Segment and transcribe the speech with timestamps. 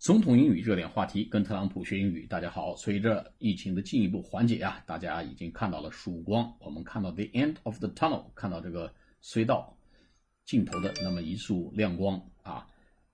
[0.00, 2.24] 总统英语热点话题，跟特朗普学英语。
[2.24, 6.50] 大家好，随着疫情的进一步缓解啊，大家已经看到了曙光。
[6.58, 8.90] 我们看到 the end of the tunnel，看到这个
[9.22, 9.76] 隧道
[10.46, 12.66] 尽头的那么一束亮光啊。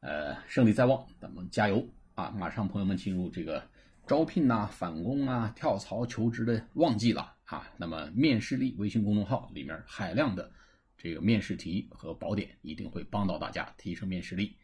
[0.00, 1.86] 呃，胜利在望，咱们加油
[2.16, 2.30] 啊！
[2.30, 3.62] 马上朋友们进入这个
[4.08, 7.70] 招聘呐、返工啊、跳槽求职的旺季了啊。
[7.76, 10.50] 那么面试力微信公众号里面海量的
[10.98, 14.56] 这个面试题和宝典，一定会帮到大家提升面试力。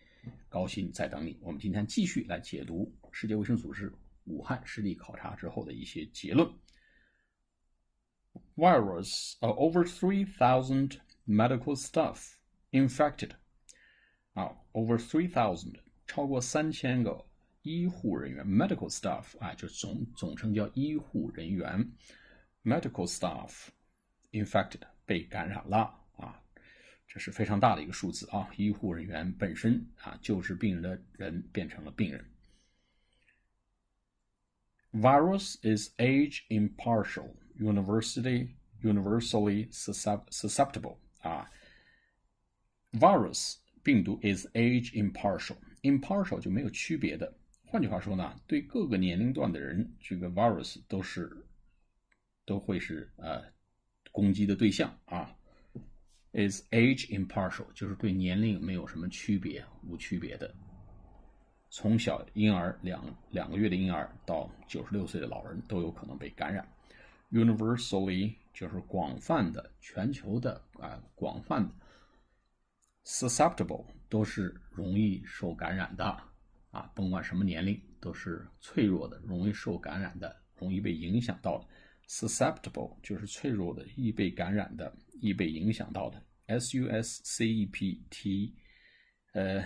[0.48, 1.38] 高薪在等你。
[1.40, 3.92] 我们今天继续来解读世界卫生组织
[4.24, 6.48] 武汉实地考察之后的一些结论。
[8.56, 12.34] Virus are over three thousand medical staff
[12.70, 13.30] infected.
[14.34, 15.76] 啊，over three thousand，
[16.06, 17.24] 超过三千个
[17.62, 21.92] 医护人员，medical staff 啊，就总总称叫医护人员
[22.64, 23.68] ，medical staff
[24.32, 25.94] infected 被感染了。
[27.08, 28.50] 这是非常大的一个数字啊！
[28.56, 32.22] 医护人员本身啊，救治病人的人变成了病人。
[34.92, 38.50] Virus is age impartial, university
[38.82, 41.50] universally susceptible 啊。
[42.92, 47.34] Virus 病毒 is age impartial, impartial 就没有区别的。
[47.64, 51.46] 换句话说呢，对各个年龄段的人，这个 virus 都是
[52.44, 53.44] 都会是呃
[54.12, 55.34] 攻击的对象啊。
[56.32, 60.54] Is age impartial，就是对年龄没有什么区别，无区别的。
[61.70, 66.66] 从小婴儿两两个月的婴儿到九十六岁的老人都有可能被感染。
[67.30, 71.74] Universally 就是广泛的、全球的啊，广泛的。
[73.04, 76.04] Susceptible 都是容易受感染的
[76.70, 81.66] 啊，甭管什么年龄都是脆弱的、容易受感染的、容易被影响到的。
[82.07, 86.21] Susceptible 就是脆弱的、易被感染的、易被影响到的。
[86.47, 88.53] S U S C E P T，
[89.31, 89.65] 呃，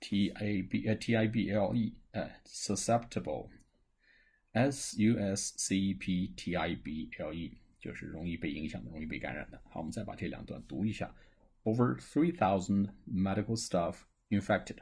[0.00, 6.56] T A B 呃 T I B L E，呃，susceptible，S U S C E P T
[6.56, 9.62] I B L E，就是容易被影响的、容易被感染的。
[9.70, 11.14] 好，我们再把这两段读一下。
[11.62, 14.78] Over three thousand medical staff infected.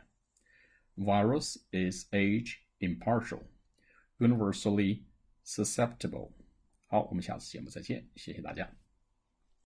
[0.97, 3.43] Virus is age impartial,
[4.19, 5.03] universally
[5.45, 6.33] susceptible.
[6.92, 8.68] 好，我们下次节目再见，谢谢大家。